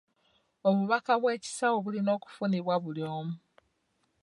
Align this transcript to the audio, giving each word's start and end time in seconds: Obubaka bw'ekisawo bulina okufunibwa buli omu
Obubaka 0.67 1.13
bw'ekisawo 1.21 1.77
bulina 1.85 2.09
okufunibwa 2.17 2.75
buli 2.83 3.01
omu 3.17 3.33